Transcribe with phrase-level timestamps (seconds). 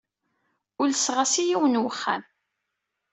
[0.81, 2.23] Ulseɣ-as i yiwen n wexxam.